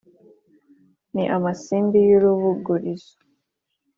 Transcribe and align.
Ni 1.13 1.23
amasimbi 1.35 1.97
y’urubugurizo, 2.09 3.13